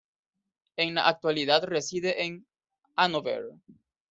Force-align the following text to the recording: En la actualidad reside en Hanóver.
En 0.77 0.95
la 0.95 1.07
actualidad 1.07 1.63
reside 1.63 2.23
en 2.23 2.47
Hanóver. 2.95 3.51